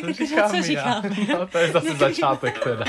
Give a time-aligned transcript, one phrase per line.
[0.00, 1.10] Tak Co jako, že říkám co říkáme?
[1.32, 2.84] No, to je zase začátek teda.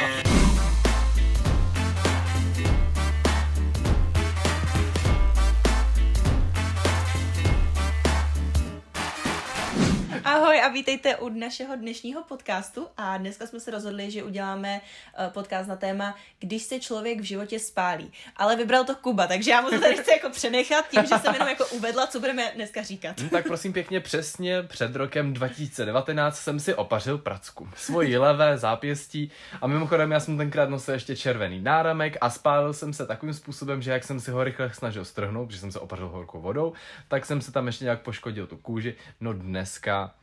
[10.78, 14.82] Vítejte u našeho dnešního podcastu a dneska jsme se rozhodli, že uděláme
[15.18, 18.12] eh, podcast na téma, když se člověk v životě spálí.
[18.36, 21.34] Ale vybral to Kuba, takže já mu to tady chci jako přenechat tím, že jsem
[21.34, 23.20] jenom jako uvedla, co budeme dneska říkat.
[23.22, 27.70] Hm, Tak prosím pěkně, přesně před rokem 2019 jsem si opařil pracku.
[27.76, 29.32] Svoji levé zápěstí
[29.62, 33.82] a mimochodem já jsem tenkrát nosil ještě červený náramek a spálil jsem se takovým způsobem,
[33.82, 36.74] že jak jsem si ho rychle snažil strhnout, protože jsem se opařil horkou vodou,
[37.08, 38.96] tak jsem se tam ještě nějak poškodil tu kůži.
[39.22, 40.14] No dneska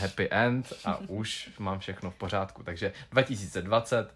[0.00, 2.62] happy end a už mám všechno v pořádku.
[2.62, 4.14] Takže 2020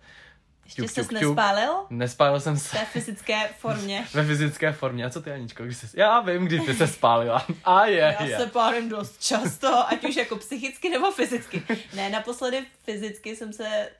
[0.64, 1.28] Ještě ťuk, ses ťuk, ťuk.
[1.28, 4.06] nespálil Nespálil jsem se té fyzické formě.
[4.14, 5.04] ve fyzické formě.
[5.04, 5.64] A co ty, Aničko?
[5.64, 5.86] Když jsi...
[6.00, 7.46] Já vím, kdy ty se spálila.
[7.64, 8.36] A je, Já je.
[8.38, 11.62] se pálím dost často, ať už jako psychicky nebo fyzicky.
[11.94, 13.90] Ne, naposledy fyzicky jsem se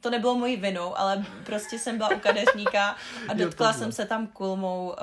[0.00, 2.96] to nebylo mojí vinou, ale prostě jsem byla u kadeřníka
[3.28, 3.78] a Jo, dotkla tohle.
[3.78, 4.96] jsem se tam kulmou, uh,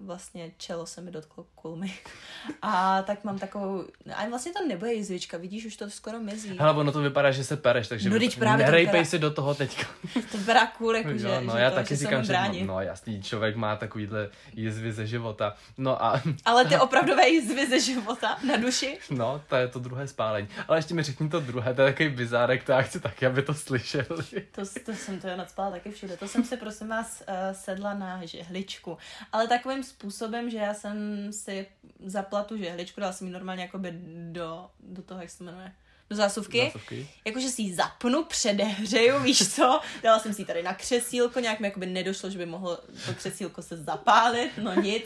[0.00, 1.94] vlastně čelo se mi dotklo kulmy.
[2.62, 3.84] A tak mám takovou,
[4.14, 6.56] a vlastně to nebude jizvička, vidíš, už to skoro mizí.
[6.58, 9.54] Hele, ono to vypadá, že se pereš, takže No, právě nerejpej vypadá- si do toho
[9.54, 9.86] teďka.
[10.32, 12.66] To vypadá cool, jako, že, no, že já to, taky že se říkám, že bránit.
[12.66, 15.54] no, jasný, člověk má takovýhle jizvy ze života.
[15.78, 20.08] No a Ale ty opravdové jizvy ze života na duši, no, to je to druhé
[20.08, 20.48] spálení.
[20.68, 23.42] Ale ještě mi řekni to druhé, to je takový bizárek, to já chci taky, aby
[23.42, 24.06] to slyšeli.
[24.52, 26.16] To, to jsem to nadspala taky všude.
[26.16, 28.98] To jsem si, prosím vás, uh, sedla na žehličku.
[29.32, 31.66] Ale takovým způsobem, že já jsem si
[32.04, 33.92] zapla tu žehličku, dala jsem ji normálně jakoby
[34.32, 35.72] do, do toho, jak se to jmenuje,
[36.10, 36.64] do zásuvky.
[36.64, 37.08] Zásuvky?
[37.24, 39.80] Jakože si ji zapnu, předehřeju, víš co?
[40.02, 43.14] Dala jsem si ji tady na křesílko, nějak mi jakoby nedošlo, že by mohlo to
[43.14, 45.04] křesílko se zapálit, no nic.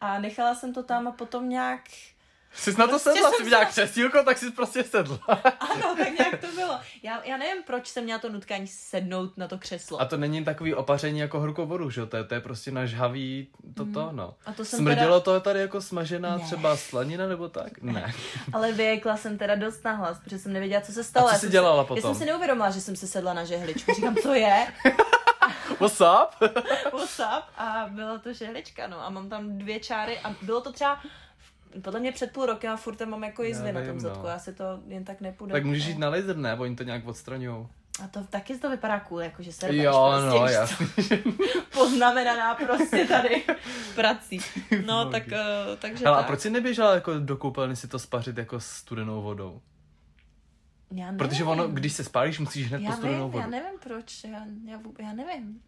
[0.00, 1.80] A nechala jsem to tam a potom nějak
[2.54, 5.18] Jsi na to Prostě sedla, jsem jsi měla křesílko, tak jsi prostě sedla.
[5.60, 6.78] Ano, tak nějak to bylo.
[7.02, 10.00] Já, já nevím, proč jsem měla to nutkání sednout na to křeslo.
[10.00, 12.06] A to není takový opaření jako horkou vodu, že jo?
[12.06, 14.26] To je, to je prostě na žhavý toto, no.
[14.26, 14.32] Mm.
[14.46, 16.44] A to jsem Smrdilo to tady jako smažená Ne.
[16.44, 17.82] třeba slanina nebo tak?
[17.82, 18.12] Ne.
[18.52, 21.26] Ale vyjekla jsem teda dost nahlas, protože jsem nevěděla, co se stalo.
[21.26, 21.96] A co Já jsi jsem dělala si, potom?
[21.96, 23.92] Já jsem si neuvědomila, že jsem se sedla na žehličku.
[23.94, 24.66] Říkám, co je?
[25.80, 26.50] What's up?
[26.92, 27.44] What's up?
[27.56, 29.04] A byla to žehlička, no.
[29.06, 31.00] A mám tam dvě čáry a bylo to třeba
[31.82, 34.22] podle mě před půl rokem a furt tam mám jako jizvy na tom vím, zadku.
[34.22, 34.28] no.
[34.28, 35.52] Já si to jen tak nepůjdu.
[35.52, 36.54] tak můžeš jít na laser, ne?
[36.58, 37.66] Oni to nějak odstraňují.
[38.04, 40.58] A to taky to vypadá cool, jako že se Jo, prostě, no, víš co?
[40.58, 40.86] jasný.
[41.72, 43.42] Poznamenaná prostě tady
[43.94, 44.38] prací.
[44.86, 46.26] No, tak, uh, takže Hele, a tak.
[46.26, 49.60] proč jsi neběžela jako do koupelny si to spařit jako s studenou vodou?
[50.90, 51.18] Já nevím.
[51.18, 53.38] Protože ono, když se spálíš, musíš hned já po studenou vím, vodu.
[53.38, 55.60] já nevím proč, já, já, já nevím.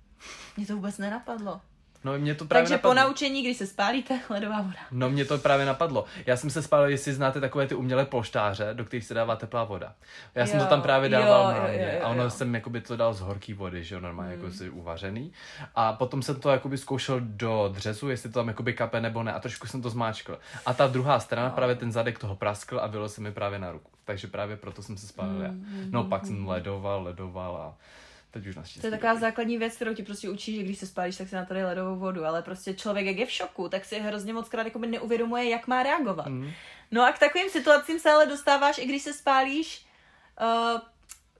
[0.56, 1.60] Mě to vůbec nenapadlo.
[2.06, 2.90] No mě to právě Takže napadlo.
[2.90, 4.76] po naučení, když se spálíte, ledová voda.
[4.90, 6.04] No mě to právě napadlo.
[6.26, 9.64] Já jsem se spálil, jestli znáte takové ty umělé polštáře, do kterých se dává teplá
[9.64, 9.94] voda.
[10.34, 11.78] Já jsem Jo, to tam právě jo, dával jo, normálně.
[11.82, 12.30] jo, jo, a ono jo.
[12.30, 14.44] jsem jakoby to dal z horké vody, že jo, normálně Hmm.
[14.44, 15.32] jako si uvařený.
[15.74, 19.32] A potom jsem to jakoby zkoušel do dřezu, jestli to tam jakoby kape nebo ne.
[19.32, 20.38] A trošku jsem to zmáčkl.
[20.66, 23.72] A ta druhá strana, právě ten zadek toho praskl a bylo se mi právě na
[23.72, 23.90] ruku.
[24.04, 25.48] Takže právě proto jsem se spálil já.
[25.48, 27.74] Hmm, No pak jsem ledoval, ledoval a
[28.36, 28.80] teď už naštěstí.
[28.80, 31.34] To je taková základní věc, kterou ti prostě učí, že když se spálíš, tak si
[31.34, 34.32] na to dej ledovou vodu, ale prostě člověk, jak je v šoku, tak si hrozně
[34.32, 36.26] moc krát jako neuvědomuje, jak má reagovat.
[36.26, 36.50] Mm.
[36.90, 39.86] No a k takovým situacím se ale dostáváš, i když se spálíš
[40.40, 40.80] uh,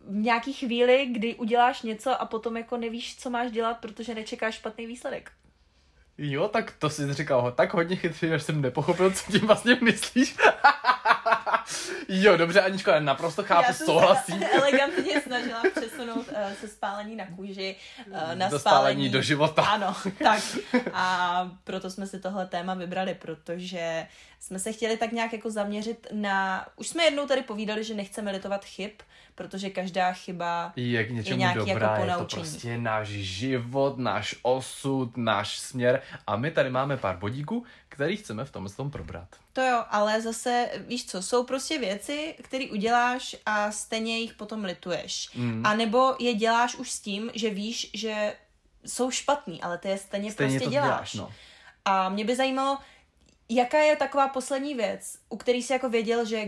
[0.00, 4.54] v nějaký chvíli, kdy uděláš něco a potom jako nevíš, co máš dělat, protože nečekáš
[4.54, 5.32] špatný výsledek.
[6.18, 9.78] Jo, tak to jsi říkal ho tak hodně chytrý, že jsem nepochopil, co tím vlastně
[9.82, 10.36] myslíš.
[12.08, 14.38] jo, dobře, Aničko, já naprosto chápu, Já jsem souhlasím.
[14.38, 19.22] se elegantně snažila přesunout uh, se spálení na kůži uh, na Do spálení spálení do
[19.22, 19.62] života.
[19.62, 20.42] Ano, tak.
[20.92, 24.06] A proto jsme si tohle téma vybrali, protože
[24.40, 26.66] jsme se chtěli tak nějak jako zaměřit na...
[26.76, 28.90] Už jsme jednou tady povídali, že nechceme litovat chyb,
[29.36, 32.42] protože každá chyba Je k něčemu nějaký dobrá, jako je to ponaučení.
[32.42, 38.44] prostě náš život, náš osud, náš směr a my tady máme pár bodíků, který chceme
[38.44, 39.28] v tomhle tom probrat.
[39.52, 44.64] To jo, ale zase, víš co, jsou prostě věci, které uděláš a stejně jich potom
[44.64, 45.30] lituješ.
[45.34, 45.62] Mm.
[45.66, 48.34] A nebo je děláš už s tím, že víš, že
[48.86, 50.88] jsou špatný, ale ty je stejně, Stejně prostě to děláš.
[50.88, 51.32] děláš, no.
[51.84, 52.78] A mě by zajímalo,
[53.48, 56.44] jaká je taková poslední věc, u který jsi jako věděl, že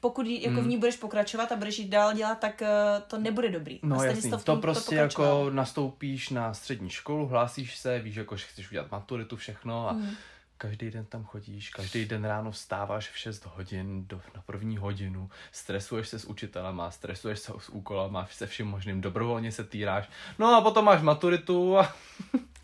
[0.00, 3.48] pokud jako v ní budeš pokračovat a budeš jít dál dělat, tak uh, to nebude
[3.50, 3.80] dobrý.
[3.82, 5.38] a No stejně jasný, jsi to, to prostě pokračoval.
[5.38, 9.92] jako nastoupíš na střední školu, hlásíš se, víš jako, že chceš udělat maturitu, všechno a
[9.92, 10.10] Mm.
[10.58, 15.30] každý den tam chodíš, každý den ráno vstáváš v 6 hodin do, na první hodinu,
[15.52, 20.08] stresuješ se s učitelema, stresuješ se s úkolama, se vším možným, dobrovolně se týráš,
[20.38, 21.94] no a potom máš maturitu a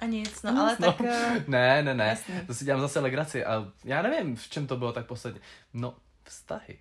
[0.00, 1.00] A nic, no ale tak...
[1.00, 1.06] Uh,
[1.46, 2.44] ne, ne, ne, Jasně.
[2.46, 5.40] to si dělám zase legraci a já nevím, v čem to bylo tak posledně.
[5.74, 5.94] No,
[6.30, 6.78] vztahy.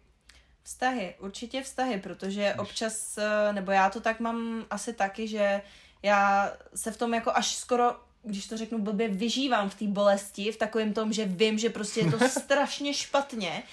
[0.64, 5.62] Vztahy, určitě vztahy, protože občas, eh, nebo já to tak mám asi taky, že
[6.04, 10.52] já se v tom jako až skoro když to řeknu blbě, vyžívám v té bolesti,
[10.52, 13.64] v takovém tom, že vím, že prostě je to strašně špatně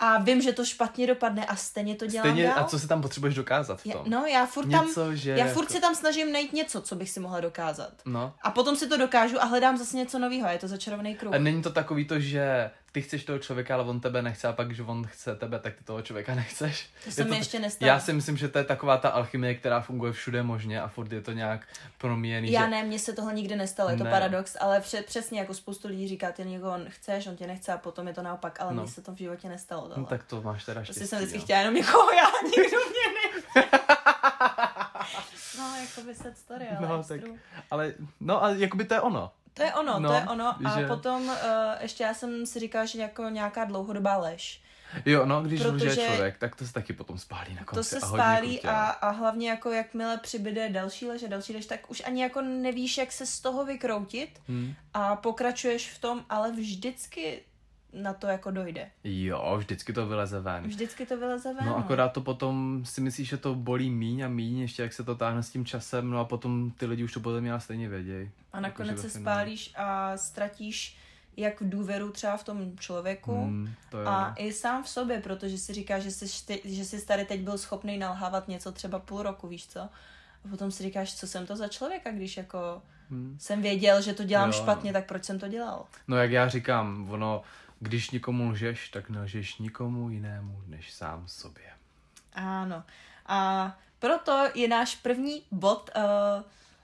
[0.00, 2.58] a vím, že to špatně dopadne a stejně to dělám Stejně, dál.
[2.58, 4.10] a co si tam potřebuješ dokázat v Já, tom?
[4.10, 6.96] no, já furt tam, Něco, že já furt jako- si tam snažím najít něco, co
[6.96, 7.92] bych si mohla dokázat.
[8.04, 8.34] No.
[8.42, 10.48] A potom si to dokážu a hledám zase něco nového.
[10.48, 11.34] Je to začarovaný kruh.
[11.34, 14.52] A není to takový to, že ty chceš toho člověka, ale on tebe nechce a
[14.52, 16.88] pak, že on chce tebe, tak ty toho člověka nechceš.
[17.04, 17.88] To se Je mi ještě nestalo.
[17.88, 21.12] Já si myslím, že to je taková ta alchymie, která funguje všude možně a furt
[21.12, 21.66] je to nějak
[21.98, 22.52] promíjený.
[22.52, 22.70] Já že...
[22.70, 24.10] ne, mně se tohle nikdy nestalo, je to Ne.
[24.10, 27.78] paradox, ale pře- přesně jako spoustu lidí říká, ty někoho chceš, on tě nechce a
[27.78, 28.82] potom je to naopak, ale No.
[28.82, 29.88] mně se to v životě nestalo.
[29.88, 30.08] No, Tohle.
[30.08, 31.08] tak to máš teda prostě štěstí.
[31.08, 31.44] jsem vždycky no.
[31.44, 33.78] chtěla jenom někoho, já nikdo mě nechce.
[35.58, 37.20] no, jako by sad story, ale No, tak-.
[37.70, 39.32] Ale, no a jakoby to je ono.
[39.58, 40.54] To je ono, No, to je ono.
[40.66, 41.34] A že- potom uh,
[41.80, 44.62] ještě já jsem si říkala, že jako nějaká dlouhodobá lež.
[45.06, 47.74] Jo, no, když Protože- lže člověk, tak to se taky potom spálí na konci.
[47.94, 51.66] To se a spálí a, a hlavně jako jakmile přibyde další lež a další lež,
[51.66, 54.74] tak už ani jako nevíš, jak se z toho vykroutit Hmm.
[54.94, 57.42] a pokračuješ v tom, ale vždycky
[57.92, 58.90] na to jako dojde.
[59.04, 60.64] Jo, vždycky to vyleze ven.
[60.64, 61.66] Vždycky to vyleze ven.
[61.66, 65.04] No akorát to potom si myslíš, že to bolí míň a míň, ještě jak se
[65.04, 67.88] to táhne s tím časem, no a potom ty lidi už to podle mě stejně
[67.88, 68.30] vědějí.
[68.52, 70.96] A nakonec Jakože se spálíš a ztratíš
[71.36, 75.72] jak důvěru třeba v tom člověku Hmm, to a i sám v sobě, protože si
[75.74, 79.48] říkáš, že jsi, ty, že jsi tady teď byl schopný nalhávat něco třeba půl roku,
[79.48, 79.80] víš co?
[79.80, 83.36] A potom si říkáš, co jsem to za člověka, když jako Hmm.
[83.40, 84.98] jsem věděl, že to dělám Jo, špatně, no.
[84.98, 85.84] tak proč jsem to dělal?
[86.08, 87.42] No jak já říkám, ono,
[87.80, 91.70] když nikomu lžeš, tak nelžeš nikomu jinému než sám sobě.
[92.32, 92.84] Ano.
[93.26, 96.02] A proto je náš první bod uh,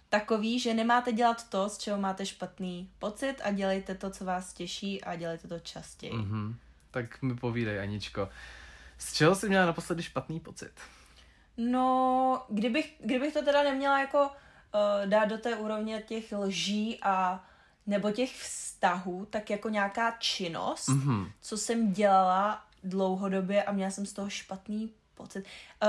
[0.08, 4.52] takový, že nemáte dělat to, z čeho máte špatný pocit a dělejte to, co vás
[4.52, 6.12] těší a dělejte to častěji.
[6.12, 6.20] Mm.
[6.20, 6.56] Mhm.
[6.90, 8.28] Tak mi povídej, Aničko.
[8.98, 10.72] Z čeho jsi měla naposledy špatný pocit?
[11.56, 14.30] No, kdybych, kdybych to teda neměla jako uh,
[15.06, 17.44] dát do té úrovně těch lží a
[17.86, 21.30] nebo těch vztahů, tak jako nějaká činnost, Mhm.
[21.40, 25.44] co jsem dělala dlouhodobě a měla jsem z toho špatný pocit.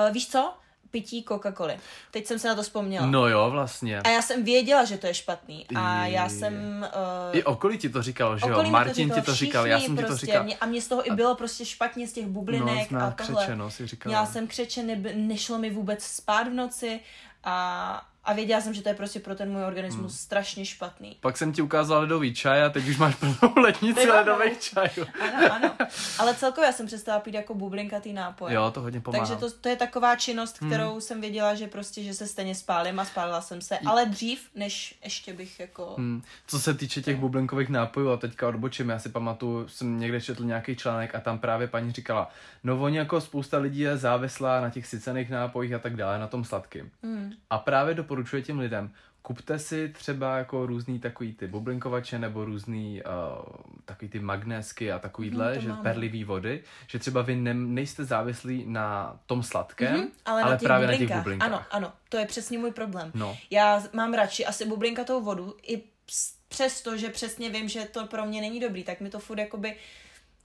[0.07, 0.53] Uh, víš co?
[0.91, 1.77] Pití Coca-Coly.
[2.11, 3.05] Teď jsem se na to vzpomněla.
[3.05, 3.99] No jo, vlastně.
[3.99, 5.65] A já jsem věděla, že to je špatný.
[5.75, 6.85] A já jsem...
[7.31, 8.63] Uh, I okolí ti to říkal, že jo?
[8.63, 10.43] Martin říkal, ti to říkal, já jsem ti to prostě, říkal.
[10.43, 13.35] Mě, a mě z toho i bylo prostě špatně z těch bublinek no, a tohle.
[13.41, 14.11] křečeno si říkala.
[14.11, 16.99] Měla jsem křeče, nebe, nešlo mi vůbec spát v noci
[17.43, 20.17] a, a věděla jsem, že to je prostě pro ten můj organismus Hmm.
[20.17, 21.17] strašně špatný.
[21.21, 24.13] Pak jsem ti ukázal ledový čaj a teď už máš plnou lednici ano.
[24.13, 25.05] ledových čajů.
[25.37, 25.71] Ano, ano.
[26.19, 28.53] Ale celkově já jsem přestala pít jako bublinkatý nápoj.
[28.53, 29.25] Jo, to hodně pomáhá.
[29.25, 30.69] Takže to, to je taková činnost, Hmm.
[30.69, 33.77] kterou jsem věděla, že prostě, že se stejně spálím a spálila jsem se.
[33.85, 35.95] Ale dřív, než ještě bych jako...
[35.97, 36.21] Hmm.
[36.47, 40.43] Co se týče těch bublinkových nápojů, a teďka odbočím, já si pamatuju, jsem někde četl
[40.43, 42.29] nějaký článek a tam právě paní říkala,
[42.63, 46.27] no oni jako spousta lidí je závislá na těch sycených nápojích a tak dále, na
[46.27, 46.91] tom sladkým.
[47.03, 47.33] Hmm.
[47.49, 48.91] A právě doporučuje těm lidem,
[49.21, 53.45] kupte si třeba jako různý takový ty bublinkovače nebo různý uh,
[53.85, 55.83] takový ty magnésky a takovýhle, to že máme.
[55.83, 60.65] perlivý vody, že třeba vy ne, nejste závislí na tom sladkém, Mhm, ale, na těch
[60.67, 61.23] právě na těch bublinkách.
[61.23, 61.47] bublinkách.
[61.49, 63.11] Ano, ano, to je přesně můj problém.
[63.13, 63.37] No.
[63.49, 65.83] Já mám radši asi bublinkatou vodu, i
[66.47, 69.75] přesto, že přesně vím, že to pro mě není dobrý, tak mi to furt jakoby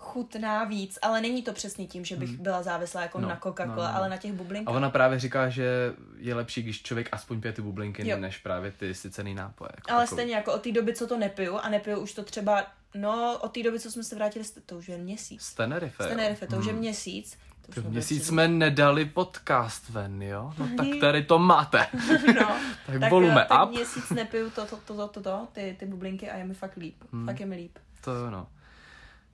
[0.02, 3.66] chutná víc, ale není to přesně tím, že bych byla závislá jako No, na Coca-Cola,
[3.66, 3.96] no, no, no.
[3.96, 4.74] ale na těch A bublinkách.
[4.74, 8.18] ona právě říká, že je lepší, když člověk aspoň pije ty bublinky, Jo.
[8.18, 9.70] než právě ty sycený nápoje.
[9.76, 10.16] Jako Ale takový.
[10.16, 13.48] stejně jako od té doby, co to nepiju, a nepiju už to třeba, no od
[13.54, 15.42] té doby, co jsme se vrátili, to už je měsíc.
[15.42, 16.04] Z Tenerife.
[16.04, 16.06] Z.
[16.08, 16.80] Tenerife, to už je Hmm.
[16.80, 17.38] měsíc.
[17.74, 20.52] To Měsíc tři jsme nedali podcast ven, jo?
[20.58, 21.86] No tak tady to máte.
[22.40, 22.56] No,
[23.00, 23.70] Tak volume tak up.
[23.70, 26.76] měsíc nepiju to, to, to, to, to, to ty, ty bublinky a je mi fakt
[26.76, 26.96] líp.
[27.12, 27.26] Hmm.
[27.26, 27.78] Fakt je mi líp.
[28.04, 28.46] To jo, no.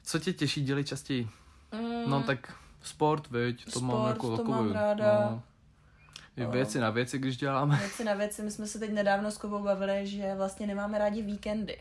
[0.06, 1.28] Co tě těší, dělej častěji?
[1.72, 5.28] Mm, No tak sport, viď, to mám Sport, jako to takový, mám ráda.
[5.30, 5.42] No.
[6.36, 6.50] I No.
[6.50, 7.76] věci na věci, když děláme.
[7.76, 11.22] Věci na věci, my jsme se teď nedávno s Kubou bavili, že vlastně nemáme rádi
[11.22, 11.78] víkendy,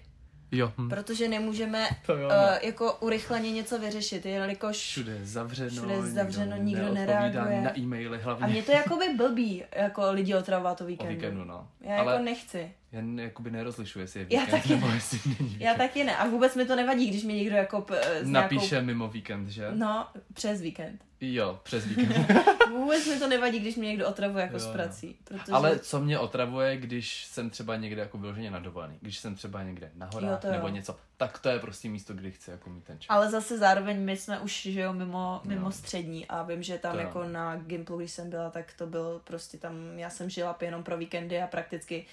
[0.52, 0.90] Jo, hm.
[0.90, 2.28] protože nemůžeme jo, uh, no.
[2.62, 7.62] jako urychleně něco vyřešit, jelikož Všude je zavřeno, Všude je zavřeno, nikdo neodpovídá nereaguje.
[7.62, 8.46] na e-maily hlavně.
[8.46, 11.14] a mě to jakoby blbí, jako lidi otravovat o O víkendu.
[11.16, 11.68] víkendu, no.
[11.82, 12.72] Já Ale jako nechci.
[12.92, 14.96] Jen jakoby nerozlišuji, jestli je Já víkend taky nebo ne.
[14.96, 15.58] jestli není.
[15.60, 16.18] Já taky ne.
[16.18, 18.86] A vůbec mi to nevadí, když mi někdo jako p- s Napíše nějakou...
[18.86, 19.68] mimo víkend, že?
[19.74, 21.02] No, přes víkend.
[21.22, 22.28] Jo, přes víkend.
[22.72, 24.74] Vůbec mi to nevadí, když mě někdo otravuje jako Jo, s no.
[24.74, 25.16] prací.
[25.24, 25.52] Protože...
[25.52, 29.64] Ale co mě otravuje, když jsem třeba někde jako vyloženě na dovolený, když jsem třeba
[29.64, 30.52] někde na horách Jo, jo.
[30.56, 33.08] nebo něco, tak to je prostě místo, kde chci jako mít ten čas.
[33.10, 35.72] Ale zase zároveň my jsme už, že jo, mimo, mimo No.
[35.72, 37.04] střední a vím, že tam To jo.
[37.08, 40.84] jako na Gimplu, když jsem byla, tak to bylo prostě tam, já jsem žila jenom
[40.84, 42.06] pro víkendy a prakticky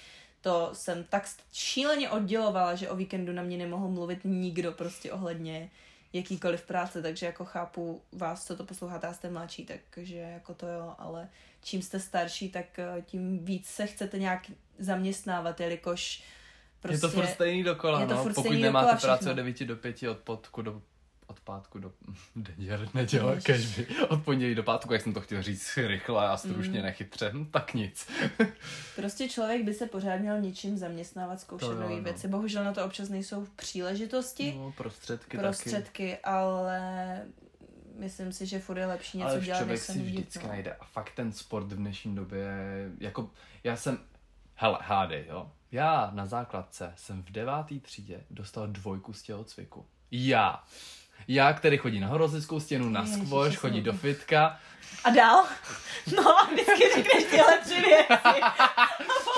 [0.42, 5.70] to jsem tak šíleně oddělovala, že o víkendu na mě nemohl mluvit nikdo prostě ohledně
[6.12, 10.66] jakýkoliv práce, takže jako chápu vás, co to posloucháte, a jste mladší, takže jako to
[10.66, 11.28] jo, ale
[11.62, 14.42] čím jste starší, tak eh, tím víc se chcete nějak
[14.78, 16.22] zaměstnávat, jelikož
[16.80, 18.22] Prostě je to furt stejný dokola, je to no.
[18.22, 20.82] furt Pokud nemáte dokola práci od 9 do 5, od potku do
[21.44, 21.92] pátku do
[22.34, 26.78] neděle, neděle, kežby, od pondělí do pátku, jak jsem to chtěl říct rychle a stručně,
[26.78, 26.84] Mm.
[26.84, 28.10] nechytře, hm, tak nic.
[28.96, 32.02] Prostě člověk by se pořád měl něčím zaměstnávat, zkoušet nové no.
[32.02, 32.28] věci.
[32.28, 36.80] Bohužel na to občas nejsou příležitosti, No, prostředky, prostředky, ale
[37.98, 39.18] myslím si, že furt je lepší taky.
[39.18, 40.48] něco Ale dělat, člověk než si vždycky no.
[40.48, 40.72] najde.
[40.74, 42.46] A fakt ten sport v dnešní době,
[43.00, 43.30] jako
[43.64, 43.98] já jsem,
[44.54, 45.52] hele, hádej, jo.
[45.72, 49.86] Já na základce jsem v devátý třídě dostal dvojku z tělocviku.
[50.10, 50.64] Já.
[51.28, 54.58] Já, který chodí na horolezeckou stěnu, na Ježiši, squash, jsem- chodí do fitka,
[55.04, 55.44] A dál?
[56.16, 58.40] No, a vždycky řekneš tyhle tři věci.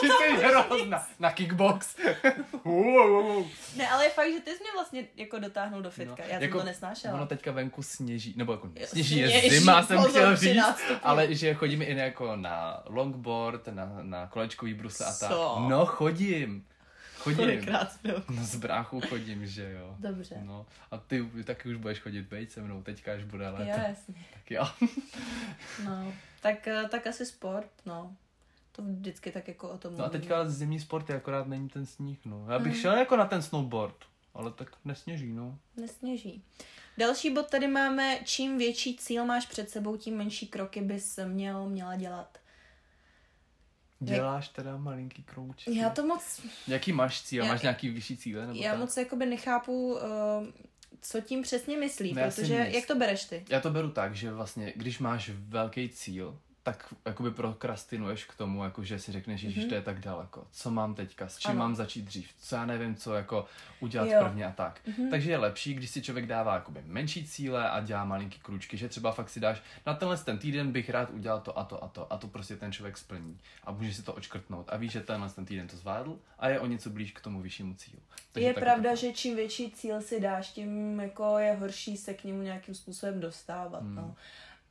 [0.00, 1.06] Ty jsi hrozná.
[1.18, 1.96] Na kickbox.
[3.76, 6.22] Ne, ale je fakt, že ty jsi mě vlastně jako dotáhnul do fitka.
[6.22, 7.14] Já jsem jako, to nesnášela.
[7.14, 10.98] Ono teďka venku sněží, nebo jako sněží je sněží, zima, jsem chtěl říct, 13 stupňů.
[11.02, 15.30] ale že chodíme i jako na longboard, na, na kolečkový brusle a tak.
[15.68, 16.66] No chodím.
[17.24, 17.36] Chodím.
[17.36, 18.24] Kolikrát byl?
[18.30, 19.96] No z bráchů chodím, že jo.
[19.98, 20.36] Dobře.
[20.42, 23.70] No a ty taky už budeš chodit bejt se mnou, teďka až bude léto.
[23.70, 24.14] Jo, jasně.
[24.34, 24.68] Tak jo.
[25.84, 26.12] No,
[26.42, 28.16] tak, eh, tak asi sport, no.
[28.72, 31.86] To vždycky tak jako o tom No a teďka zimní sport je akorát není ten
[31.86, 32.46] sníh, no.
[32.50, 32.80] Já bych Mhm.
[32.80, 33.96] šel jako na ten snowboard,
[34.34, 35.58] ale tak nesněží, no.
[35.76, 36.44] Nesněží.
[36.98, 41.68] Další bod tady máme, čím větší cíl máš před sebou, tím menší kroky bys měl,
[41.68, 42.38] měla dělat.
[44.04, 45.74] Děláš teda malinký krouček.
[45.74, 47.44] Já to moc, Jaký máš cíl?
[47.44, 48.46] Já- Máš nějaký vyšší cíle?
[48.46, 48.80] Nebo já tak?
[48.80, 50.00] moc jakoby nechápu, uh,
[51.00, 53.44] co tím přesně myslí, No, protože, jak to bereš ty?
[53.48, 58.64] Já to beru tak, že vlastně, když máš velký cíl, tak jakoby prokrastinuješ k tomu,
[58.64, 59.68] jako že si řekneš, že Mhm.
[59.68, 60.46] to je tak daleko.
[60.52, 61.28] Co mám teďka?
[61.28, 61.58] S čím Ano.
[61.58, 62.28] mám začít dřív?
[62.40, 63.46] Co já nevím, co jako
[63.80, 64.20] udělat Jo.
[64.22, 64.80] prvně a tak.
[64.86, 65.10] Mhm.
[65.10, 68.88] Takže je lepší, když si člověk dává jakoby menší cíle a dělá malinký kručky, že
[68.88, 71.88] třeba fakt si dáš, na tenhle ten týden bych rád udělal to a to a
[71.88, 73.38] to a to prostě ten člověk splní.
[73.64, 76.60] A může si to očkrtnout a ví, že tenhle ten týden to zvládl a je
[76.60, 78.02] o něco blíž k tomu vyššímu cílu.
[78.32, 82.14] Takže je pravda, to- že čím větší cíl si dáš, tím jako je horší se
[82.14, 83.94] k němu nějakým způsobem dostávat, Hmm.
[83.94, 84.14] no.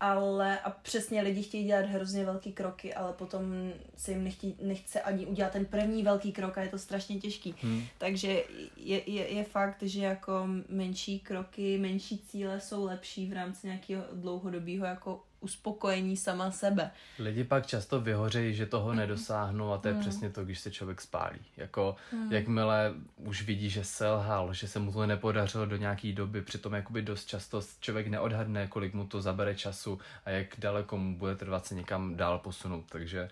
[0.05, 5.01] Ale a přesně lidi chtějí dělat hrozně velký kroky, ale potom se jim nechtí, nechce
[5.01, 7.55] ani udělat ten první velký krok a je to strašně těžký.
[7.61, 7.83] Hmm.
[7.97, 8.43] Takže
[8.77, 14.03] je, je, je fakt, že jako menší kroky, menší cíle jsou lepší v rámci nějakého
[14.13, 16.91] dlouhodobého jako uspokojení sama sebe.
[17.19, 19.99] Lidi pak často vyhořejí, že toho nedosáhnou a to je Mm.
[19.99, 21.39] přesně to, když se člověk spálí.
[21.57, 22.31] Jako Mm.
[22.31, 27.01] jakmile už vidí, že selhal, že se mu to nepodařilo do nějaký doby, přitom jakoby
[27.01, 31.65] dost často člověk neodhadne, kolik mu to zabere času a jak daleko mu bude trvat
[31.65, 32.85] se někam dál posunout.
[32.89, 33.29] Takže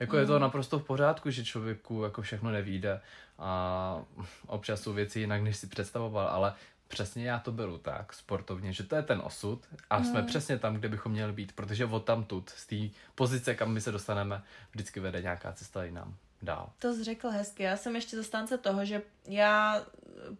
[0.00, 0.40] jako je to Mm.
[0.40, 3.00] naprosto v pořádku, že člověku jako všechno nevíde
[3.38, 4.02] a
[4.46, 6.52] občas jsou věci jinak, než si představoval, ale
[6.92, 10.26] přesně já to beru tak sportovně, že to je ten osud a jsme Mm.
[10.26, 12.76] přesně tam, kde bychom měli být, protože od tamtud, z té
[13.14, 16.70] pozice, kam my se dostaneme, vždycky vede nějaká cesta jinam dál.
[16.78, 17.62] To jsi řekl hezky.
[17.62, 19.82] Já jsem ještě zastánce toho, že já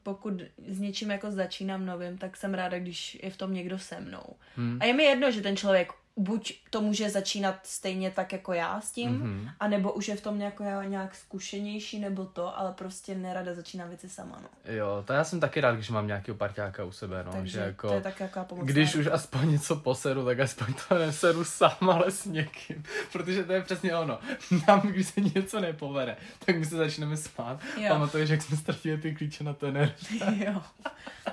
[0.02, 4.00] pokud s něčím jako začínám novým, tak jsem ráda, když je v tom někdo se
[4.00, 4.36] mnou.
[4.56, 4.78] Hmm.
[4.80, 8.80] A je mi jedno, že ten člověk buď to může začínat stejně tak jako já
[8.80, 9.48] s tím, Mhm.
[9.60, 13.88] a nebo už je v tom nějak, nějak zkušenější nebo to, ale prostě nerada začínám
[13.88, 14.72] věci sama, no.
[14.74, 17.60] Jo, to já jsem taky rád, když mám nějakého parťáka u sebe, no, Takže že
[17.60, 17.88] jako...
[17.88, 21.90] to je tak jaká pomocná Když už aspoň něco poseru, tak aspoň to neseru sám,
[21.90, 22.84] ale s někým.
[23.12, 24.18] Protože to je přesně ono.
[24.68, 26.16] Nám, když se něco nepovede,
[26.46, 27.60] tak my se začneme smát.
[27.76, 27.88] Jo.
[27.88, 29.94] Pamatuješ, jak jsme ztratili ty klíče na tener?
[30.46, 30.62] jo.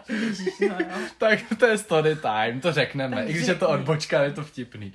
[0.10, 0.98] Ježíš, no jo.
[1.18, 3.26] tak to je story time, to řekneme.
[3.26, 4.94] I když je to odbočka, je to vtipný.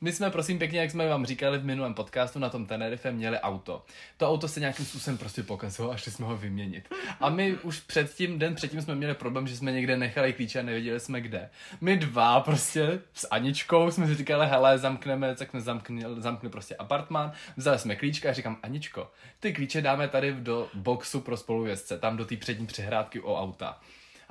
[0.00, 3.40] My jsme, prosím pěkně, jak jsme vám říkali v minulém podcastu na tom Tenerife, měli
[3.40, 3.84] auto.
[4.16, 6.94] To auto se nějakým způsobem prostě pokazilo a šli jsme ho vyměnit.
[7.20, 10.62] A my už předtím, den předtím jsme měli problém, že jsme někde nechali klíče a
[10.62, 11.50] nevěděli jsme kde.
[11.80, 16.76] My dva prostě s Aničkou jsme si říkali, hele, zamkneme, tak jsme zamkli, zamkli prostě
[16.76, 19.10] apartmán, vzali jsme klíčka a říkám, Aničko,
[19.40, 23.80] ty klíče dáme tady do boxu pro spolujezdce, tam do té přední přehrádky o auta.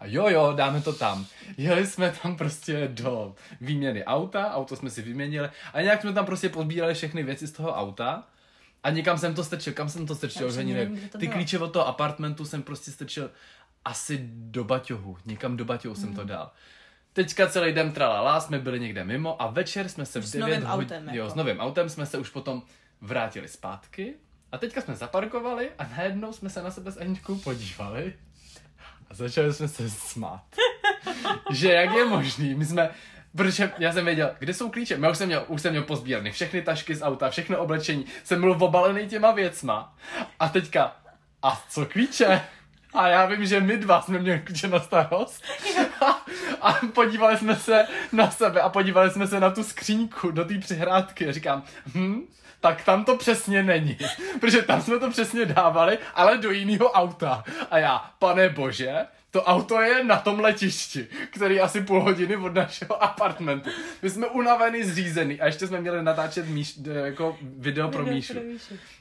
[0.02, 1.26] A jo, jo, dáme to tam.
[1.58, 6.26] Jeli jsme tam prostě do výměny auta, auto jsme si vyměnili a nějak jsme tam
[6.26, 8.24] prostě pozbírali všechny věci z toho auta
[8.84, 11.32] a někam jsem to strčil, kam jsem to strčil, už že nevím, Ty bylo.
[11.34, 13.32] klíče od toho apartmentu jsem prostě strčil
[13.86, 16.16] asi do baťohu, někam do baťohu jsem Hmm.
[16.16, 16.52] to dal.
[17.14, 20.42] Teďka celý den tralala, jsme byli někde mimo a večer jsme se v S 9
[20.42, 21.30] novým hodin, autem, jo, jako.
[21.30, 22.62] s novým autem jsme se už potom
[23.02, 24.14] vrátili zpátky
[24.52, 28.14] a teďka jsme zaparkovali a najednou jsme se na sebe s Aničkou podívali
[29.12, 30.44] a začali jsme se smát.
[31.52, 32.90] že jak je možný, my jsme,
[33.36, 36.32] protože já jsem věděl, kde jsou klíče, já už jsem měl, už jsem měl pozbíraný
[36.32, 39.96] všechny tašky z auta, všechno oblečení, jsem byl obalený těma věcma
[40.40, 40.96] a teďka,
[41.44, 42.42] a co klíče?
[42.94, 45.44] A já vím, že my dva jsme měli klíče na starost.
[46.62, 50.58] A podívali jsme se na sebe a podívali jsme se na tu skříňku do té
[50.58, 51.30] přihrádky.
[51.30, 51.64] A říkám,
[51.96, 52.22] hm,
[52.62, 53.98] tak tam to přesně není.
[54.40, 57.44] Protože tam jsme to přesně dávali, ale do jiného auta.
[57.72, 58.96] A já, pane bože,
[59.32, 63.70] to auto je na tom letišti, který je asi půl hodiny od našeho apartmentu.
[64.02, 68.34] My jsme unavený, zřízený a ještě jsme měli natáčet míš, jako video pro Míšu.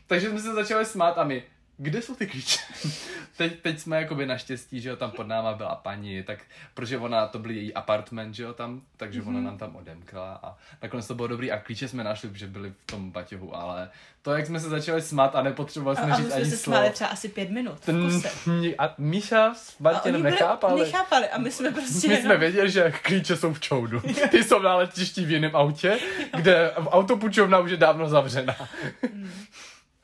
[0.06, 1.42] Takže jsme se začali smát a my,
[1.82, 2.58] kde jsou ty klíče?
[3.36, 6.38] teď, teď jsme jakoby naštěstí, že jo, tam pod náma byla paní, tak
[6.74, 9.28] protože ona, to byl její apartment, že jo, tam, takže mm-hmm.
[9.28, 12.70] ona nám tam odemkla a nakonec to bylo dobrý a klíče jsme našli, protože byli
[12.70, 13.90] v tom baťohu, ale
[14.22, 16.56] to, jak jsme se začali smát a nepotřebovali jsme a, říct a ani jsme se
[16.56, 16.76] slovo.
[16.76, 17.80] smáli třeba asi pět minut.
[17.80, 18.22] Ten,
[18.78, 20.80] a Míša s Martinem nechápali.
[20.80, 22.26] Nechápali a my jsme prostě My jenom...
[22.26, 24.00] jsme věděli, že klíče jsou v čoudu.
[24.30, 25.98] Ty jsou na letišti v jiném autě,
[26.36, 28.56] kde autopučovna už je dávno zavřená.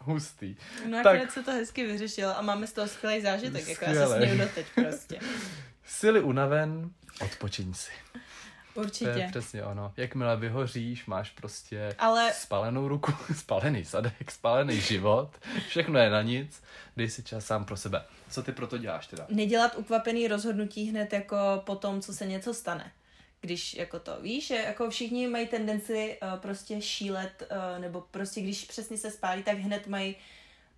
[0.07, 0.57] Hustý.
[0.85, 4.01] No nakonec se to hezky vyřešilo a máme z toho skvělý zážitek, jako já se
[4.01, 4.29] Skvělej.
[4.29, 5.21] směju doteď prostě.
[5.87, 7.91] Sily unaven, odpočiň si.
[8.75, 9.27] To je Určitě.
[9.31, 9.93] přesně ono.
[9.97, 15.31] Jakmile vyhoříš, máš prostě Ale spalenou ruku, spalený zadek, spalený život,
[15.69, 16.63] všechno je na nic,
[16.97, 18.03] dej si čas sám pro sebe.
[18.31, 19.27] Co ty proto děláš teda?
[19.29, 21.37] nedělat ukvapený rozhodnutí hned jako
[21.67, 22.93] po tom, co se něco stane.
[23.41, 28.41] Když jako to víš, že jako všichni mají tendenci uh, prostě šílet, uh, nebo prostě
[28.41, 30.17] když přesně se spálí, tak hned mají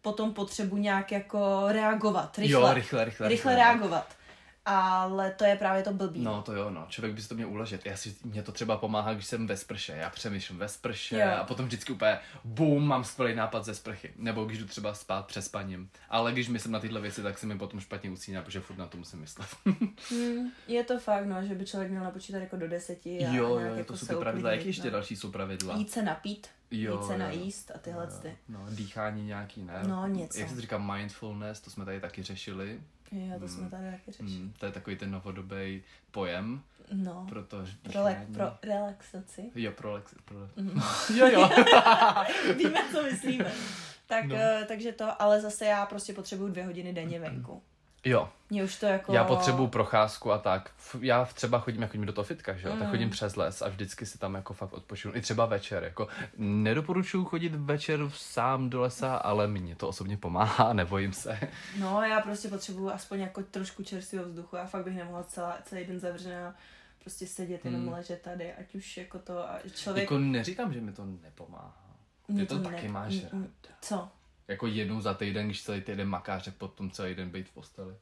[0.02, 2.60] potom potřebu nějak jako reagovat, rychle.
[2.60, 3.28] Jo, rychle, rychle.
[3.28, 4.17] rychle reagovat.
[4.64, 6.20] Ale to je právě to blbý.
[6.20, 6.86] No to jo, no.
[6.88, 7.86] Člověk by si to měl uložit.
[7.86, 9.92] Já si, mě to třeba pomáhá, když jsem ve sprše.
[9.92, 11.28] Já přemýšlím ve sprše Jo.
[11.40, 14.12] a potom vždycky úplně boom, mám skvělý nápad ze sprchy.
[14.16, 15.90] Nebo když jdu třeba spát přes spaním.
[16.10, 18.86] Ale když myslím na tyhle věci, tak se mi potom špatně usíná, protože furt na
[18.86, 19.48] to musím myslet.
[20.10, 23.26] Hmm, je to fakt, no, že by člověk měl napočítat jako do deseti.
[23.26, 24.30] A jo, jo, jako to jsou ty pravidla.
[24.50, 24.90] uklidnit, Jaký ještě no.
[24.90, 25.76] další jsou pravidla?
[25.76, 27.18] Jít se napít, Jo, se jo, jo.
[27.18, 28.36] najíst a tyhle ty.
[28.48, 29.80] No, dýchání nějaký, ne?
[29.86, 30.40] No, něco.
[30.40, 32.80] Jak se říká mindfulness, to jsme tady taky řešili.
[33.12, 34.30] Jo, to jsme tady taky řešili.
[34.30, 36.62] Mm, to je takový ten novodobý pojem,
[36.92, 37.72] No, protože...
[37.92, 39.50] pro, le- pro relaxaci.
[39.54, 40.36] Jo, pro, lex, pro...
[40.56, 40.80] Mhm.
[41.16, 41.50] jo, jo.
[42.56, 43.52] Víme, co myslíme.
[44.06, 44.36] Tak, No.
[44.36, 44.42] no.
[44.68, 47.62] takže to, ale zase já prostě potřebuju dvě hodiny denně venku.
[48.04, 49.12] Jo, Mně už to jako...
[49.12, 50.70] Já potřebuju procházku a tak.
[51.00, 52.72] Já třeba chodím, jak chodím do toho fitka, že jo?
[52.74, 52.90] Tak Mm.
[52.90, 55.16] chodím přes les a vždycky si tam jako fakt odpočinu.
[55.16, 55.84] I třeba večer.
[55.84, 61.38] Jako nedoporučuju chodit večer sám do lesa, ale mně to osobně pomáhá, nebojím se.
[61.78, 64.56] No, já prostě potřebuju aspoň jako trošku čerstvého vzduchu.
[64.56, 66.54] Já fakt bych nemohla celá, celý den zavřená
[66.98, 67.92] prostě sedět, jenom Hmm.
[67.92, 70.02] ležet tady, ať už jako to, a člověk...
[70.04, 71.74] Jako neříkám, že mi to nepomáhá.
[72.28, 73.32] Mně Ty to taky máš m- rád.
[73.32, 73.48] m-
[73.80, 74.08] Co?
[74.48, 77.94] Jako jednou za týden, když celý týden makáš, a potom celý den být v posteli.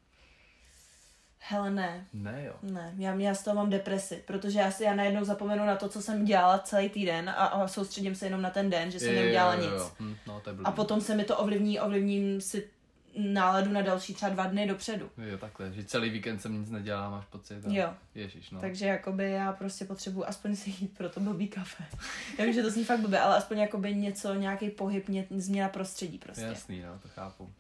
[1.38, 2.06] Hele, ne.
[2.12, 2.54] Ne, jo.
[2.62, 5.88] Ne, já, já z toho mám depresi, protože já si já najednou zapomenu na to,
[5.88, 9.14] co jsem dělala celý týden a, a soustředím se jenom na ten den, že jsem
[9.14, 9.70] Jo, neudělala jo, nic.
[9.72, 9.90] jo.
[10.00, 10.66] Hm, no, to je blbý.
[10.66, 12.68] A potom se mi to ovlivní, ovlivním si
[13.16, 15.10] náladu na další třeba dva dny dopředu.
[15.30, 17.66] Jo, takhle, že celý víkend jsem nic nedělal, máš pocit.
[17.66, 17.94] a- Jo.
[18.14, 18.60] Ježíš, no.
[18.60, 21.84] Takže jakoby já prostě potřebuji aspoň si jít pro to blbý kafe.
[22.38, 25.68] Já vím, že to zní fakt blbě, ale aspoň jakoby něco, nějaký pohyb, ně, změna
[25.68, 26.42] prostředí prostě.
[26.44, 27.52] Jasný, no, to chápu.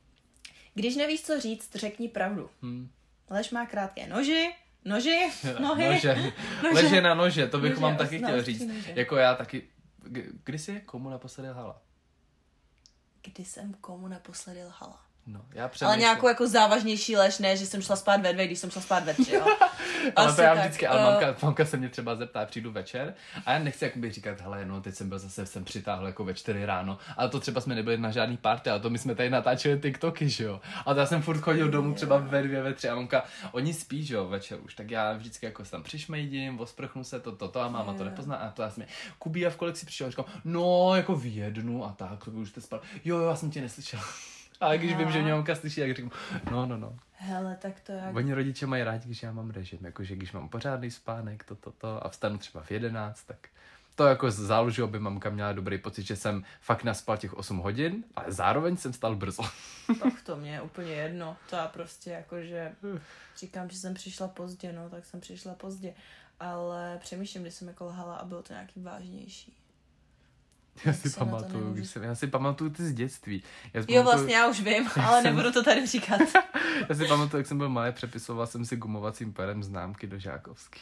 [0.74, 2.50] Když nevíš, co říct, řekni pravdu.
[2.62, 2.88] Hm.
[3.30, 5.18] Lež má krátké noži, noži,
[5.60, 5.88] nohy.
[5.88, 6.14] Nože.
[6.62, 6.74] Nože.
[6.74, 8.66] Leže na nože, to bych Nože, vám taky chtěl říct.
[8.66, 8.92] nože.
[8.96, 9.62] Jako já taky,
[10.44, 11.82] kdy jsi komu naposledy lhala?
[13.22, 15.05] Kdy jsem komu naposledy lhala?
[15.26, 15.88] No, já přemýšlím.
[15.88, 18.82] Ale nějakou jako závažnější lež, ne, že jsem šla spát ve dvě, když jsem šla
[18.82, 19.46] spát ve tři, jo.
[20.16, 23.14] ale to já tak, vždycky, ale mamka, mamka se mě třeba zeptá, přijdu večer
[23.46, 26.34] a já nechci jakoby říkat, hele, no, teď jsem byl zase, jsem přitáhl jako ve
[26.34, 29.30] čtyři ráno, ale to třeba jsme nebyli na žádný party, ale to my jsme tady
[29.30, 30.60] natáčeli TikToky, že jo.
[30.86, 33.74] A to já jsem furt chodil domů třeba ve dvě, ve tři a mamka, oni
[33.74, 37.48] spí, že jo, večer už, tak já vždycky jako tam přišmejdím, osprchnu se, to, to,
[37.48, 39.86] to a máma to nepozná a to já jsem mě, Kubí, a v kolik si
[39.86, 40.06] přišel?
[40.06, 42.80] A říkám, no, jako v jednu a tak, to už jste spal.
[43.04, 44.00] Jo, jo, já jsem tě neslyšel.
[44.60, 46.10] Ale když vím, že mě mamka slyší, tak říkám,
[46.50, 46.98] no, no, no.
[47.12, 48.16] Hele, tak to jak...
[48.16, 51.70] Oni rodiče mají rádi, když já mám režim, jakože když mám pořádný spánek, to, to,
[51.70, 53.48] to a vstanu třeba v 11, tak
[53.94, 58.04] to jako záleží, aby mamka měla dobrý pocit, že jsem fakt naspal těch 8 hodin,
[58.16, 59.42] ale zároveň jsem stal brzo.
[60.02, 61.36] Tak to mě je úplně jedno.
[61.50, 62.72] To já prostě jakože
[63.36, 65.94] říkám, že jsem přišla pozdě, no, tak jsem přišla pozdě.
[66.40, 69.56] Ale přemýšlím, když jsem jako lhala a bylo to nějaký vážnější.
[70.84, 73.42] Já si pamatuju, když jsem, já si pamatuju ty z dětství.
[73.74, 76.20] Já si Jo, pamatuju, vlastně já už vím, ale nebudu to tady říkat.
[76.88, 80.80] já si pamatuju, jak jsem byl malý, přepisoval jsem si gumovacím perem známky do žákovský.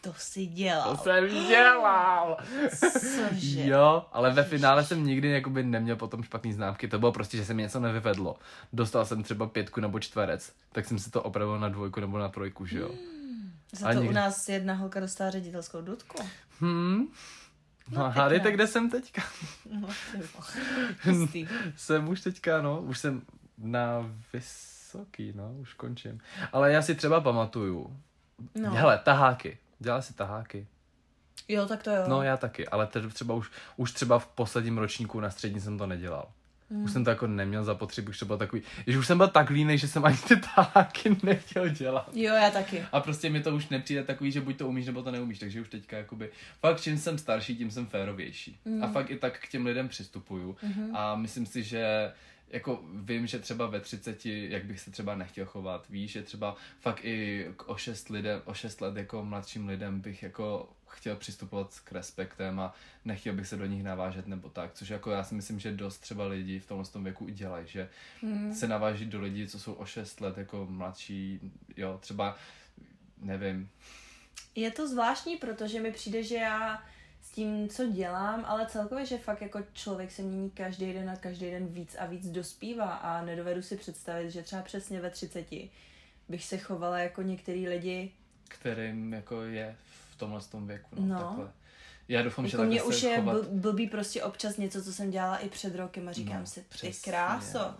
[0.00, 0.96] To si dělal.
[0.96, 2.36] To jsem dělal!
[2.80, 3.66] Cože?
[3.66, 6.88] Jo, ale ve finále jsem nikdy jakoby neměl potom špatný známky.
[6.88, 8.36] To bylo prostě, že se mi něco nevyvedlo.
[8.72, 12.28] Dostal jsem třeba pětku nebo čtverec, tak jsem si to opravil na dvojku nebo na
[12.28, 12.90] trojku, že jo.
[13.72, 16.22] Za Ale to nikdy- u nás jedna holka dostala ředitelskou dudku.
[16.60, 17.06] Hmm.
[17.90, 19.22] No, No, no hádejte, kde jsem teďka.
[19.80, 19.88] No,
[21.76, 23.22] jsem už teďka, no, už jsem
[23.58, 26.20] na vysoký, no, už končím.
[26.52, 27.96] Ale já si třeba pamatuju.
[28.54, 28.70] No.
[28.70, 29.58] Hele, taháky.
[29.78, 30.66] Dělá si taháky.
[31.48, 32.04] Jo, tak to jo.
[32.08, 35.86] No já taky, ale třeba už, už třeba v posledním ročníku na střední jsem to
[35.86, 36.28] nedělal.
[36.70, 36.84] Hmm.
[36.84, 39.50] Už jsem to jako neměl zapotřebí, už to bylo takový, že už jsem byl tak
[39.50, 42.10] línej, že jsem ani ty taháky nechtěl dělat.
[42.14, 42.84] Jo, já taky.
[42.92, 45.60] A prostě mi to už nepřijde takový, že buď to umíš, nebo to neumíš, takže
[45.60, 48.60] už teďka jakoby, fakt čím jsem starší, tím jsem férovější.
[48.64, 48.84] Mm.
[48.84, 50.56] A fakt i tak k těm lidem přistupuju.
[50.62, 50.90] Mm-hmm.
[50.94, 52.12] A myslím si, že
[52.50, 56.56] jako vím, že třeba ve 30, jak bych se třeba nechtěl chovat, víš, že třeba
[56.80, 61.80] fakt i o 6, lidem, o 6 let jako mladším lidem bych jako chtěl přistupovat
[61.84, 62.74] k respektem a
[63.04, 65.98] nechtěl bych se do nich navážet nebo tak, což jako já si myslím, že dost
[65.98, 67.88] třeba lidí v tomhle tom věku i dělají, že
[68.22, 68.54] hmm.
[68.54, 71.40] se naváží do lidí, co jsou o 6 let jako mladší,
[71.76, 72.36] jo, třeba
[73.18, 73.70] nevím.
[74.54, 76.82] Je to zvláštní, protože mi přijde, že já
[77.22, 81.16] s tím, co dělám, ale celkově, že fakt jako člověk se mění každý den a
[81.16, 85.46] každý den víc a víc dospívá a nedovedu si představit, že třeba přesně ve 30
[86.28, 88.12] bych se chovala jako některý lidi,
[88.48, 91.18] kterým jako je v tomhle tom věku, no, no.
[91.18, 91.50] takhle.
[92.08, 93.48] Já doufám, jako že mě už je chovat...
[93.48, 96.92] blbý prostě občas něco, co jsem dělala i před rokem a říkám no, si, ty
[97.04, 97.74] kráso.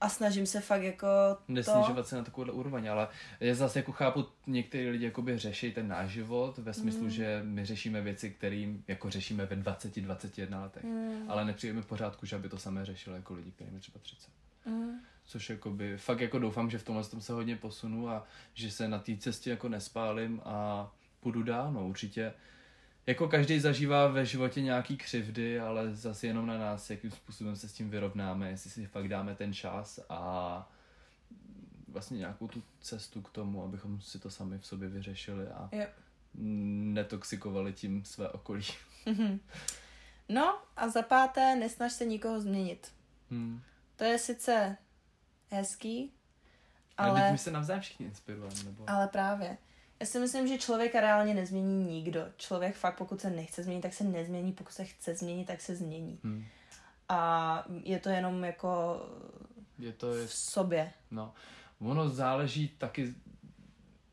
[0.00, 1.06] A snažím se fakt jako
[1.48, 2.04] Nesnižovat to...
[2.04, 3.08] se na takovouhle úroveň, ale
[3.40, 7.10] já zase jako chápu, některý lidi jakoby řeší ten náš život ve smyslu, mm.
[7.10, 11.24] že my řešíme věci, kterým jako řešíme ve 20-21 letech, mm.
[11.28, 14.30] ale nepřijeme v pořádku, že aby to samé řešili jako lidi, kterým je třeba 30.
[14.66, 15.00] Mm.
[15.24, 18.88] Což jakoby, fakt jako doufám, že v tomhle tom se hodně posunu a že se
[18.88, 20.90] na té cestě jako nespálím a
[21.20, 22.34] půjdu dál, no určitě
[23.08, 27.68] jako každý zažívá ve životě nějaký křivdy, ale zase jenom na nás, jakým způsobem se
[27.68, 30.72] s tím vyrovnáme, jestli si fakt dáme ten čas a
[31.88, 35.94] vlastně nějakou tu cestu k tomu, abychom si to sami v sobě vyřešili a yep.
[36.34, 38.64] netoxikovali tím své okolí.
[40.28, 42.92] no a za páté, nesnaž se nikoho změnit.
[43.30, 43.62] Hmm.
[43.96, 44.76] To je sice
[45.50, 46.12] hezký,
[46.98, 47.20] ale...
[47.20, 48.90] Ale my se navzájem všichni inspirujeme, nebo...
[48.90, 49.58] Ale právě.
[50.00, 52.26] Já si myslím, že člověka reálně nezmění nikdo.
[52.36, 55.76] Člověk fakt, pokud se nechce změnit, tak se nezmění, pokud se chce změnit, tak se
[55.76, 56.18] změní.
[56.24, 56.44] Hmm.
[57.08, 59.00] A je to jenom jako
[59.78, 60.26] je to je...
[60.26, 60.92] v sobě.
[61.10, 61.34] No,
[61.80, 63.14] ono záleží taky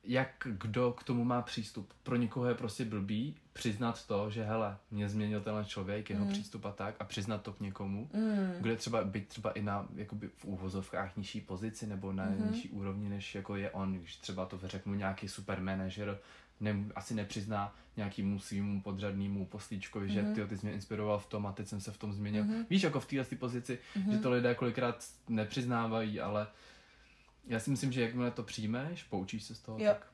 [0.06, 1.94] jak kdo k tomu má přístup.
[2.04, 6.32] Pro někoho je prostě blbý přiznat to, že hele, mě změnil tenhle člověk, jeho mm.
[6.32, 8.52] přístup a tak a přiznat to k někomu, mm.
[8.60, 12.52] kde třeba být třeba i na jakoby v úvozovkách nižší pozici nebo na mm.
[12.52, 16.20] nižší úrovni, než jako je on, když třeba to řeknu nějaký super manažer,
[16.60, 20.14] ne, asi nepřizná nějakýmu svýmu podřadnému poslíčkovi, mm-hmm.
[20.14, 20.36] že mhm.
[20.36, 22.44] ty, ty jsi mě inspiroval v tom a teď jsem se v tom změnil.
[22.44, 22.66] Mm-hmm.
[22.70, 24.12] Víš, jako v této pozici, mm-hmm.
[24.12, 26.48] že to lidé kolikrát nepřiznávají, ale
[27.48, 29.86] já si myslím, že jakmile to přijmeš, poučíš se z toho, jo.
[29.88, 30.08] tak...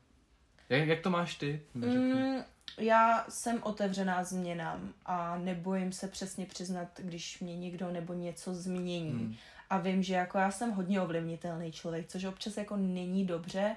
[0.69, 1.61] Jak, jak to máš ty?
[1.73, 2.43] Mm,
[2.77, 9.11] já jsem otevřená změnám a nebojím se přesně přiznat, když mě někdo nebo něco změní.
[9.11, 9.35] Mm.
[9.69, 13.75] A vím, že jako já jsem hodně ovlivnitelný člověk, což občas jako není dobře,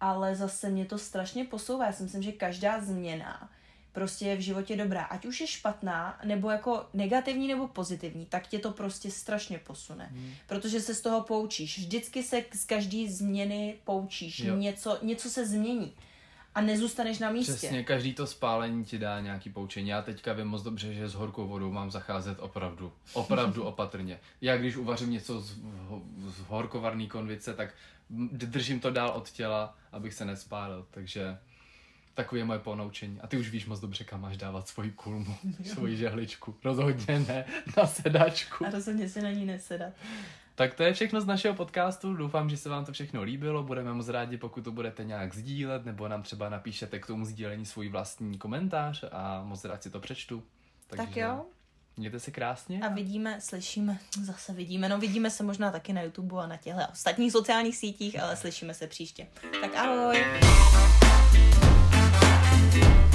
[0.00, 1.86] ale zase mě to strašně posouvá.
[1.86, 3.50] Já si myslím, že každá změna
[3.94, 5.02] prostě je v životě dobrá.
[5.02, 10.08] Ať už je špatná, nebo jako negativní, nebo pozitivní, tak tě to prostě strašně posune.
[10.12, 10.32] Hmm.
[10.46, 11.78] Protože se z toho poučíš.
[11.78, 14.38] Vždycky se z každé změny poučíš.
[14.56, 15.92] Něco, něco se změní.
[16.54, 17.52] A nezůstaneš na místě.
[17.52, 19.88] Přesně, každý to spálení ti dá nějaký poučení.
[19.88, 24.20] Já teďka vím moc dobře, že s horkou vodou mám zacházet opravdu, opravdu opatrně.
[24.40, 25.58] Já když uvařím něco z,
[26.26, 27.74] z horkovarný konvice, tak
[28.32, 30.86] držím to dál od těla, abych se nespálil.
[30.90, 31.38] Takže
[32.14, 33.20] Takové je moje ponaučení.
[33.20, 36.54] A ty už víš moc dobře, kam máš dávat svoji kulmu, svoji žehličku.
[36.64, 37.44] Rozhodně ne
[37.76, 38.66] na sedačku.
[38.66, 39.92] A rozhodně si na ní nesedat.
[40.54, 42.14] Tak to je všechno z našeho podcastu.
[42.14, 43.62] Doufám, že se vám to všechno líbilo.
[43.62, 47.66] Budeme moc rádi, pokud to budete nějak sdílet, nebo nám třeba napíšete k tomu sdílení
[47.66, 50.42] svůj vlastní komentář a moc rád si to přečtu.
[50.86, 51.44] Takže tak jo.
[51.96, 52.80] Mějte se krásně.
[52.80, 56.80] A vidíme, slyšíme, zase vidíme, no vidíme se možná taky na YouTube a na těchto
[56.92, 59.26] ostatních sociálních sítích, ale slyšíme se příště.
[59.60, 60.24] Tak ahoj.
[62.74, 63.13] you